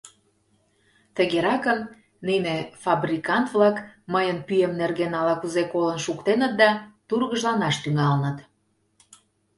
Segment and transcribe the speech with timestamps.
[1.15, 1.79] Тыгеракын,
[2.27, 3.77] нине фабрикант-влак
[4.13, 6.69] мыйын пӱем нерген ала-кузе колын шуктеныт да
[7.07, 8.37] тургыжланаш тӱҥалыныт.